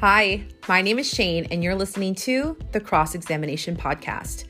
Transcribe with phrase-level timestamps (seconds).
[0.00, 4.44] Hi, my name is Shane, and you're listening to the Cross Examination Podcast,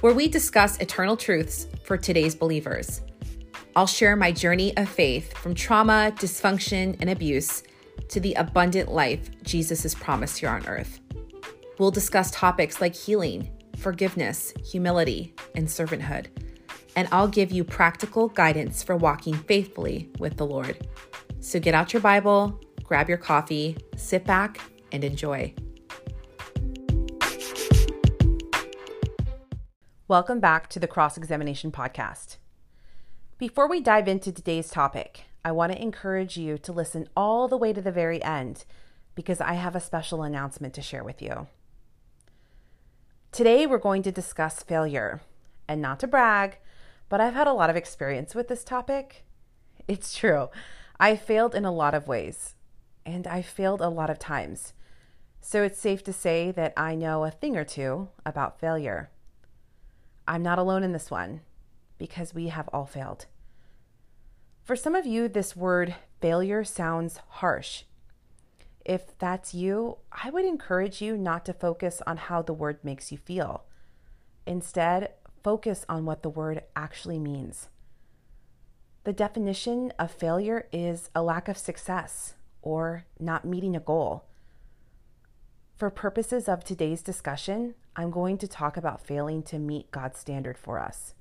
[0.00, 3.02] where we discuss eternal truths for today's believers.
[3.76, 7.62] I'll share my journey of faith from trauma, dysfunction, and abuse
[8.08, 10.98] to the abundant life Jesus has promised here on earth.
[11.78, 16.26] We'll discuss topics like healing, forgiveness, humility, and servanthood.
[16.96, 20.88] And I'll give you practical guidance for walking faithfully with the Lord.
[21.38, 24.60] So get out your Bible, grab your coffee, sit back,
[24.92, 25.54] and enjoy.
[30.06, 32.38] Welcome back to the Cross Examination Podcast.
[33.36, 37.56] Before we dive into today's topic, I want to encourage you to listen all the
[37.56, 38.64] way to the very end
[39.14, 41.46] because I have a special announcement to share with you.
[43.32, 45.20] Today, we're going to discuss failure.
[45.68, 46.58] And not to brag,
[47.08, 49.24] but I've had a lot of experience with this topic.
[49.86, 50.48] It's true.
[50.98, 52.54] I failed in a lot of ways,
[53.08, 54.74] and I failed a lot of times.
[55.40, 59.10] So it's safe to say that I know a thing or two about failure.
[60.26, 61.40] I'm not alone in this one
[61.96, 63.24] because we have all failed.
[64.62, 67.84] For some of you, this word failure sounds harsh.
[68.84, 73.10] If that's you, I would encourage you not to focus on how the word makes
[73.10, 73.64] you feel.
[74.46, 77.68] Instead, focus on what the word actually means.
[79.04, 84.24] The definition of failure is a lack of success or not meeting a goal.
[85.76, 90.58] For purposes of today's discussion, I'm going to talk about failing to meet God's standard
[90.58, 91.14] for us.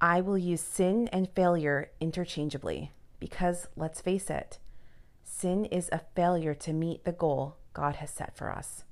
[0.00, 4.58] I will use sin and failure interchangeably because, let's face it,
[5.24, 8.84] sin is a failure to meet the goal God has set for us.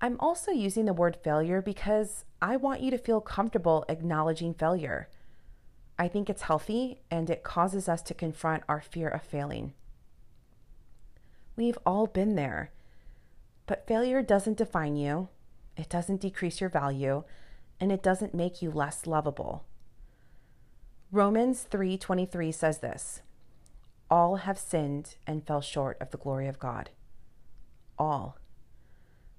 [0.00, 5.08] I'm also using the word failure because I want you to feel comfortable acknowledging failure.
[6.00, 9.74] I think it's healthy and it causes us to confront our fear of failing.
[11.56, 12.72] We've all been there.
[13.66, 15.28] But failure doesn't define you,
[15.76, 17.24] it doesn't decrease your value,
[17.78, 19.66] and it doesn't make you less lovable.
[21.12, 23.20] Romans 3:23 says this:
[24.10, 26.88] All have sinned and fell short of the glory of God.
[27.98, 28.38] All.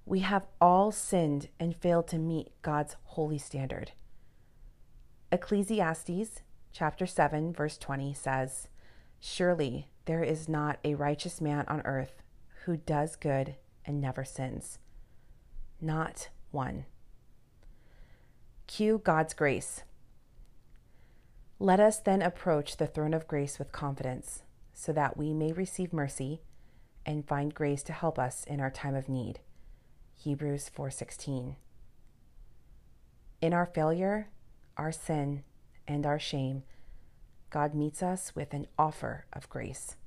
[0.06, 3.94] We have all sinned and failed to meet God's holy standard.
[5.32, 8.68] Ecclesiastes chapter 7 verse 20 says,
[9.20, 12.24] Surely there is not a righteous man on earth
[12.66, 13.56] who does good
[13.86, 14.80] and never sins.
[15.80, 16.86] Not one.
[18.68, 19.84] Cue God's grace.
[21.60, 24.44] Let us then approach the throne of grace with confidence,
[24.74, 26.42] so that we may receive mercy
[27.06, 29.40] and find grace to help us in our time of need.
[30.16, 31.56] Hebrews 4:16.
[33.42, 34.30] In our failure,
[34.78, 35.44] our sin,
[35.92, 36.64] and our shame,
[37.50, 39.98] God meets us with an offer of grace.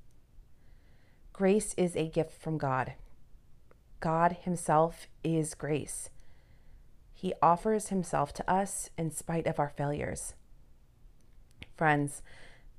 [1.33, 2.95] Grace is a gift from God.
[4.01, 6.09] God Himself is grace.
[7.13, 10.35] He offers Himself to us in spite of our failures.
[11.77, 12.23] Friends,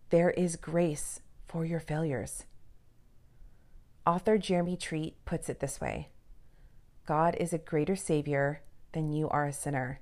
[0.10, 2.46] there is grace for your failures.
[4.06, 6.10] Author Jeremy Treat puts it this way
[7.06, 8.62] God is a greater Savior
[8.94, 10.00] than you are a sinner.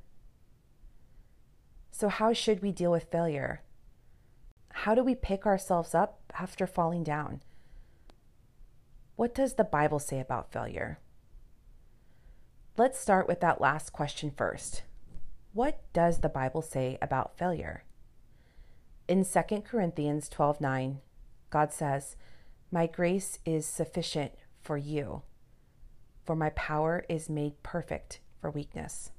[1.95, 3.61] So, how should we deal with failure?
[4.71, 7.43] How do we pick ourselves up after falling down?
[9.15, 10.97] What does the Bible say about failure?
[12.77, 14.81] Let's start with that last question first.
[15.53, 17.83] What does the Bible say about failure?
[19.07, 20.99] In 2 Corinthians 12:9,
[21.51, 22.15] God says,
[22.71, 25.21] "My grace is sufficient for you,
[26.23, 29.11] for my power is made perfect for weakness."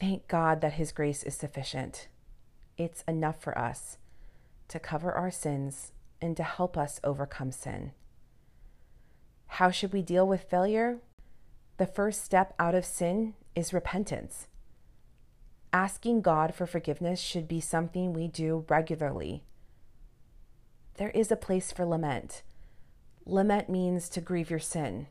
[0.00, 2.08] Thank God that his grace is sufficient
[2.80, 3.98] it's enough for us
[4.68, 7.92] to cover our sins and to help us overcome sin.
[9.46, 11.00] How should we deal with failure?
[11.76, 14.46] The first step out of sin is repentance.
[15.74, 19.44] Asking God for forgiveness should be something we do regularly.
[20.94, 22.42] There is a place for lament.
[23.26, 25.08] Lament means to grieve your sin,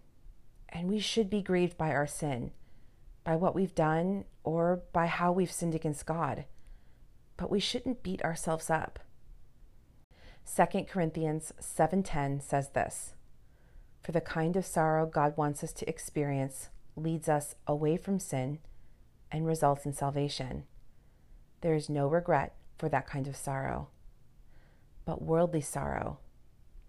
[0.69, 2.51] and we should be grieved by our sin,
[3.29, 6.45] by what we've done, or by how we've sinned against God
[7.39, 8.99] but we shouldn't beat ourselves up.
[10.45, 13.13] 2 Corinthians 7:10 says this:
[14.01, 18.59] For the kind of sorrow God wants us to experience leads us away from sin
[19.31, 20.65] and results in salvation.
[21.61, 23.87] There is no regret for that kind of sorrow.
[25.05, 26.19] But worldly sorrow,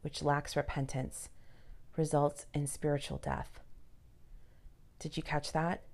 [0.01, 1.29] which lacks repentance,
[1.97, 3.61] results in spiritual death.
[4.99, 5.85] Did you catch that?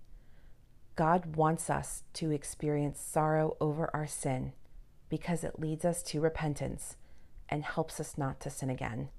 [0.96, 4.54] God wants us to experience sorrow over our sin
[5.10, 6.96] because it leads us to repentance
[7.48, 9.10] and helps us not to sin again.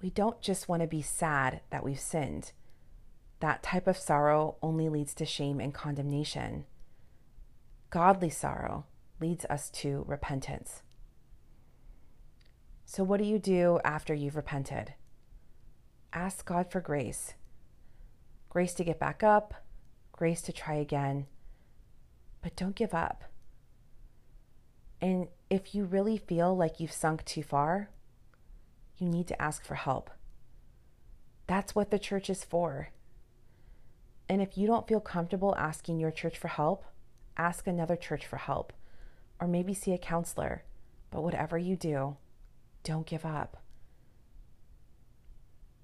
[0.00, 2.52] We don't just want to be sad that we've sinned.
[3.40, 6.64] That type of sorrow only leads to shame and condemnation.
[7.90, 8.86] Godly sorrow
[9.20, 10.82] leads us to repentance.
[12.86, 14.94] So, what do you do after you've repented?
[16.12, 17.34] Ask God for grace
[18.48, 19.65] grace to get back up,
[20.16, 21.26] grace to try again,
[22.42, 23.24] but don't give up.
[25.00, 27.90] And if you really feel like you've sunk too far,
[28.98, 30.10] you need to ask for help.
[31.46, 32.88] That's what the church is for.
[34.28, 36.84] And if you don't feel comfortable asking your church for help,
[37.36, 38.72] ask another church for help,
[39.40, 40.64] or maybe see a counselor.
[41.10, 42.16] But whatever you do,
[42.82, 43.62] don't give up.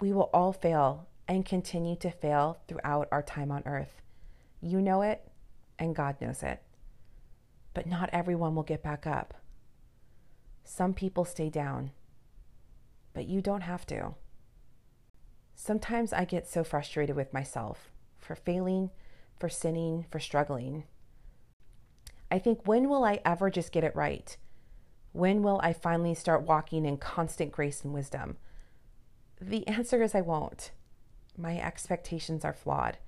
[0.01, 4.03] We will all fail and continue to fail throughout our time on earth.
[4.63, 5.29] You know it,
[5.79, 6.63] and God knows it.
[7.75, 9.35] But not everyone will get back up.
[10.63, 11.91] Some people stay down,
[13.13, 14.15] but you don't have to.
[15.57, 18.91] Sometimes I get so frustrated with myself for failing,
[19.39, 20.85] for sinning, for struggling.
[22.31, 24.37] I think, when will I ever just get it right?
[25.13, 28.37] When will I finally start walking in constant grace and wisdom?
[29.41, 30.71] The answer is I won't.
[31.37, 32.99] My expectations are flawed.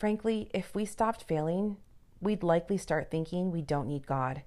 [0.00, 1.76] Frankly, if we stopped failing,
[2.22, 4.42] we'd likely start thinking we don't need God.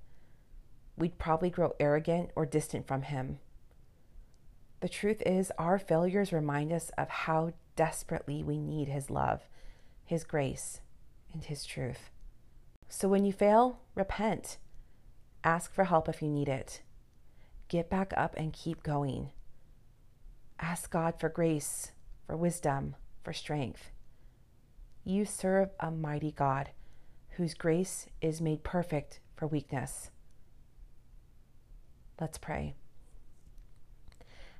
[0.97, 3.37] We'd probably grow arrogant or distant from Him.
[4.79, 9.41] The truth is, our failures remind us of how desperately we need His love,
[10.03, 10.81] His grace,
[11.31, 12.09] and His truth.
[12.89, 14.57] So when you fail, repent.
[15.43, 16.81] Ask for help if you need it.
[17.67, 19.29] Get back up and keep going.
[20.59, 21.91] Ask God for grace,
[22.25, 23.91] for wisdom, for strength.
[25.03, 26.69] You serve a mighty God
[27.31, 30.11] whose grace is made perfect for weakness.
[32.19, 32.75] Let's pray.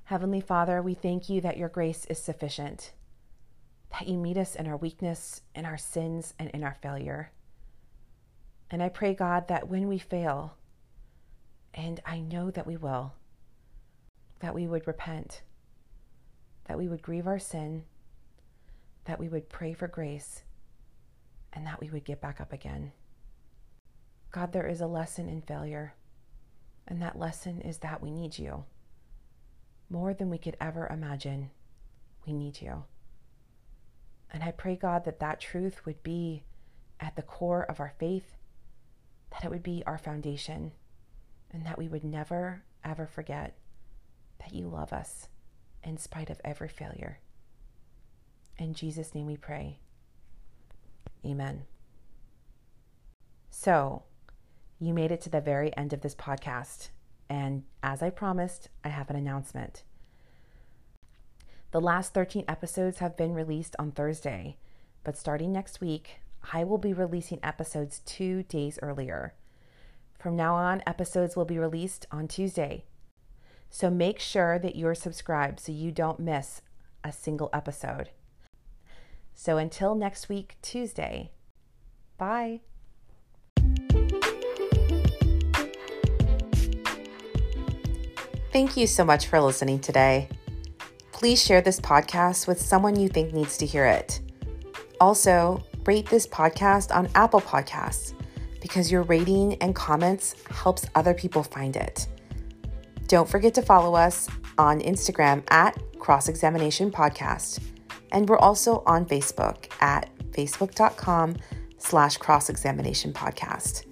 [0.05, 2.93] Heavenly Father, we thank you that your grace is sufficient
[3.93, 7.31] that you meet us in our weakness, in our sins, and in our failure.
[8.71, 10.57] And I pray, God, that when we fail,
[11.75, 13.13] and I know that we will,
[14.39, 15.43] that we would repent,
[16.65, 17.83] that we would grieve our sin,
[19.05, 20.43] that we would pray for grace,
[21.51, 22.91] and that we would get back up again.
[24.31, 25.93] God, there is a lesson in failure,
[26.87, 28.65] and that lesson is that we need you.
[29.89, 31.51] More than we could ever imagine,
[32.25, 32.85] we need you.
[34.31, 36.43] And I pray, God, that that truth would be
[36.99, 38.35] at the core of our faith,
[39.31, 40.71] that it would be our foundation,
[41.51, 43.55] and that we would never, ever forget
[44.39, 45.27] that you love us
[45.83, 47.19] in spite of every failure.
[48.57, 49.79] In Jesus' name we pray.
[51.25, 51.63] Amen.
[53.49, 54.03] So,
[54.79, 56.89] you made it to the very end of this podcast.
[57.29, 59.83] And as I promised, I have an announcement.
[61.71, 64.57] The last 13 episodes have been released on Thursday,
[65.03, 66.17] but starting next week,
[66.51, 69.33] I will be releasing episodes two days earlier.
[70.19, 72.85] From now on, episodes will be released on Tuesday.
[73.69, 76.61] So make sure that you're subscribed so you don't miss
[77.03, 78.09] a single episode.
[79.33, 81.31] So until next week, Tuesday,
[82.17, 82.61] bye.
[88.51, 90.29] Thank you so much for listening today
[91.23, 94.19] please share this podcast with someone you think needs to hear it.
[94.99, 98.13] Also, rate this podcast on Apple Podcasts
[98.59, 102.07] because your rating and comments helps other people find it.
[103.07, 107.61] Don't forget to follow us on Instagram at Cross Examination Podcast.
[108.13, 111.35] And we're also on Facebook at facebook.com
[111.79, 113.85] slash cross examination podcast.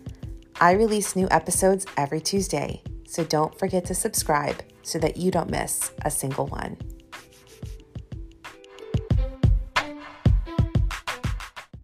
[0.62, 5.50] I release new episodes every Tuesday, so don't forget to subscribe so that you don't
[5.50, 6.78] miss a single one.